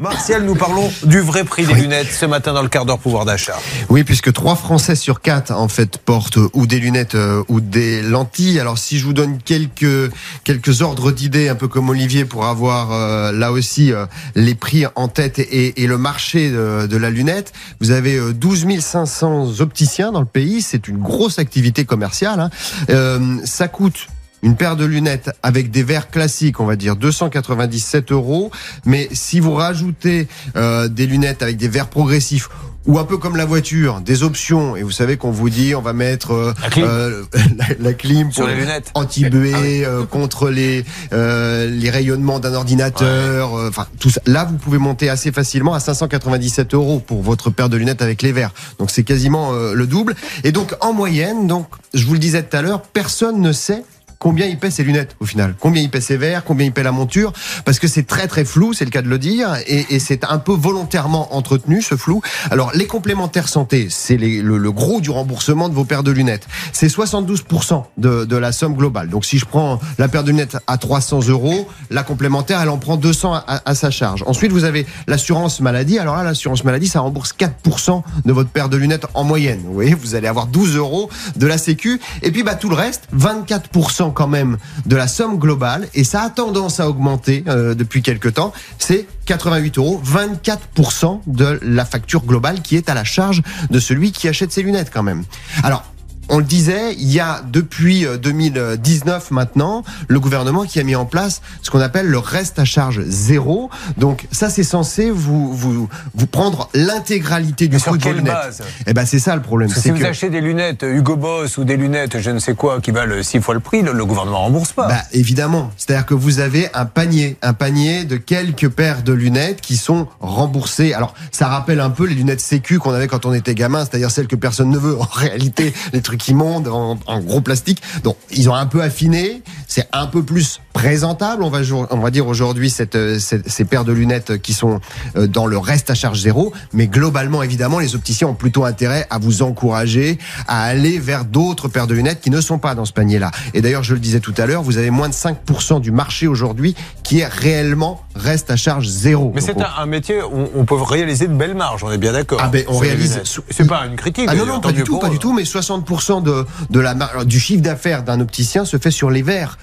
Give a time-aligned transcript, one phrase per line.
[0.00, 3.26] Martial, nous parlons du vrai prix des lunettes ce matin dans le quart d'heure pouvoir
[3.26, 3.58] d'achat.
[3.90, 8.00] Oui, puisque 3 Français sur 4 en fait portent ou des lunettes euh, ou des
[8.00, 8.58] lentilles.
[8.60, 10.10] Alors si je vous donne quelques
[10.42, 14.86] quelques ordres d'idées, un peu comme Olivier, pour avoir euh, là aussi euh, les prix
[14.94, 20.12] en tête et, et le marché de, de, la lunette, vous avez 12 500 opticiens
[20.12, 20.62] dans le pays.
[20.62, 22.48] C'est une grosse activité commerciale.
[22.88, 23.40] Hein.
[23.44, 24.08] ça coûte
[24.42, 28.50] une paire de lunettes avec des verres classiques, on va dire 297 euros.
[28.84, 32.48] Mais si vous rajoutez euh, des lunettes avec des verres progressifs
[32.86, 34.74] ou un peu comme la voiture, des options.
[34.74, 37.22] Et vous savez qu'on vous dit, on va mettre euh, la clim, euh,
[37.78, 43.52] la, clim sur les lunettes, anti-buée, ah contre les les rayonnements d'un ordinateur.
[43.52, 44.22] Enfin, tout ça.
[44.24, 48.22] Là, vous pouvez monter assez facilement à 597 euros pour votre paire de lunettes avec
[48.22, 48.54] les verres.
[48.78, 50.16] Donc c'est quasiment le double.
[50.42, 53.84] Et donc en moyenne, donc je vous le disais tout à l'heure, personne ne sait
[54.20, 56.82] combien il paie ses lunettes au final, combien il paie ses verres, combien il paie
[56.82, 57.32] la monture,
[57.64, 60.24] parce que c'est très très flou, c'est le cas de le dire, et, et c'est
[60.24, 62.20] un peu volontairement entretenu ce flou.
[62.50, 66.46] Alors les complémentaires santé, c'est le, le, gros du remboursement de vos paires de lunettes.
[66.72, 69.08] C'est 72% de, de, la somme globale.
[69.08, 72.78] Donc si je prends la paire de lunettes à 300 euros, la complémentaire elle en
[72.78, 74.22] prend 200 à, à sa charge.
[74.26, 75.98] Ensuite vous avez l'assurance maladie.
[75.98, 79.62] Alors là l'assurance maladie ça rembourse 4% de votre paire de lunettes en moyenne.
[79.64, 82.74] Vous voyez, vous allez avoir 12 euros de la Sécu, et puis bah tout le
[82.74, 87.74] reste, 24% quand même de la somme globale, et ça a tendance à augmenter euh,
[87.74, 93.04] depuis quelques temps, c'est 88 euros, 24% de la facture globale qui est à la
[93.04, 95.24] charge de celui qui achète ses lunettes quand même.
[95.62, 95.84] Alors,
[96.30, 100.94] on le disait, il y a depuis 2019 euh, maintenant le gouvernement qui a mis
[100.94, 103.70] en place ce qu'on appelle le reste à charge zéro.
[103.98, 108.32] Donc ça, c'est censé vous vous vous prendre l'intégralité du coût de vos lunettes.
[108.32, 108.62] Base?
[108.86, 109.68] Eh ben c'est ça le problème.
[109.68, 112.90] si vous achetez des lunettes Hugo Boss ou des lunettes je ne sais quoi qui
[112.90, 114.88] valent six fois le prix, le, gouvernement rembourse pas.
[114.88, 119.60] Bah, évidemment, c'est-à-dire que vous avez un panier, un panier de quelques paires de lunettes
[119.60, 120.94] qui sont remboursées.
[120.94, 124.10] Alors ça rappelle un peu les lunettes Sécu qu'on avait quand on était gamin, c'est-à-dire
[124.10, 124.96] celles que personne ne veut.
[125.00, 127.82] En réalité, les trucs qui montent en, gros plastique.
[128.04, 131.60] Donc ils ont un peu affiné, c'est un peu plus présentable, on va,
[131.90, 134.80] on va dire aujourd'hui cette, ces paires de lunettes qui sont
[135.16, 139.06] euh, dans le reste à charge zéro, mais globalement évidemment les opticiens ont plutôt intérêt
[139.10, 142.86] à vous encourager à aller vers d'autres paires de lunettes qui ne sont pas dans
[142.86, 143.30] ce panier-là.
[143.52, 146.26] Et d'ailleurs je le disais tout à l'heure, vous avez moins de 5% du marché
[146.26, 149.32] aujourd'hui qui est réellement reste à charge zéro.
[149.34, 152.40] Mais c'est un, métier où on peut réaliser de belles marges, on est bien d'accord.
[152.42, 153.20] Ah ben on réalise.
[153.50, 154.26] C'est pas une critique.
[154.28, 157.38] Ah non non pas du tout, pas du tout, mais 60% de, de la, du
[157.38, 159.58] chiffre d'affaires d'un opticien se fait sur les verres.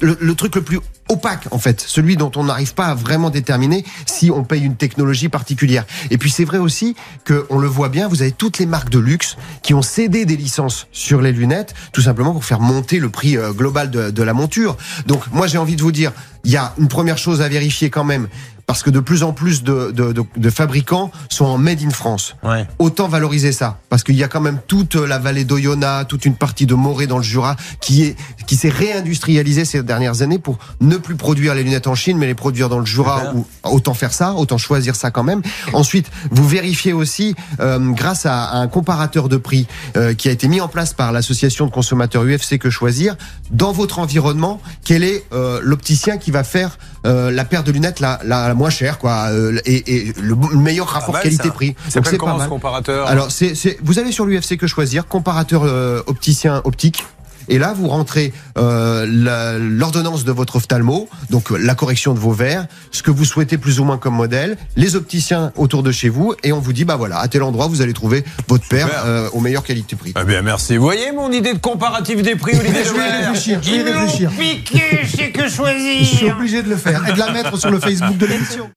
[0.00, 3.84] Le, truc le plus opaque en fait, celui dont on n'arrive pas à vraiment déterminer
[4.06, 5.84] si on paye une technologie particulière.
[6.10, 8.90] Et puis c'est vrai aussi que on le voit bien, vous avez toutes les marques
[8.90, 12.98] de luxe qui ont cédé des licences sur les lunettes, tout simplement pour faire monter
[12.98, 14.76] le prix euh, global de, de la monture.
[15.06, 16.12] Donc moi j'ai envie de vous dire,
[16.44, 18.28] il y a une première chose à vérifier quand même
[18.66, 21.90] parce que de plus en plus de, de, de, de fabricants sont en made in
[21.90, 22.34] France.
[22.42, 22.66] Ouais.
[22.80, 26.34] Autant valoriser ça, parce qu'il y a quand même toute la vallée d'Oyonnax, toute une
[26.34, 30.58] partie de Morée dans le Jura qui est qui s'est réindustrialisée ces dernières années pour
[30.80, 33.32] ne plus produire les lunettes en Chine, mais les produire dans le Jura.
[33.34, 35.42] Ou autant faire ça, autant choisir ça quand même.
[35.72, 40.48] Ensuite, vous vérifiez aussi euh, grâce à, un comparateur de prix euh, qui a été
[40.48, 43.16] mis en place par l'association de consommateurs UFC que choisir
[43.50, 44.60] dans votre environnement.
[44.84, 48.98] Quel est euh, l'opticien qui va faire la paire de lunettes la, la, moins chère,
[48.98, 49.28] quoi,
[49.64, 51.76] et, et, le meilleur rapport qualité-prix.
[51.88, 53.06] C'est comment ce comparateur?
[53.06, 55.62] Alors, c'est, vous allez sur l'UFC que choisir, comparateur
[56.08, 57.04] opticien optique.
[57.48, 59.06] Et là, vous rentrez euh,
[59.58, 63.80] l'ordonnance de votre ophtalmo, donc la correction de vos verres, ce que vous souhaitez plus
[63.80, 66.96] ou moins comme modèle, les opticiens autour de chez vous, et on vous dit, bah
[66.96, 70.14] voilà, à tel endroit, vous allez trouver votre paire euh, au meilleur qualité-prix.
[70.20, 70.76] Eh bien, merci.
[70.76, 74.30] Vous voyez mon idée de comparatif des prix, Olivier Je vais réfléchir, je vais réfléchir.
[74.38, 75.98] Piqué, je sais que choisir.
[76.00, 78.70] Je suis obligé de le faire et de la mettre sur le Facebook de l'émission.